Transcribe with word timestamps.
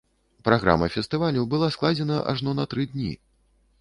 Праграма 0.47 0.87
фестывалю 0.95 1.43
была 1.51 1.69
складзена 1.75 2.17
ажно 2.33 2.59
на 2.61 2.65
тры 2.73 2.87
дні. 2.95 3.13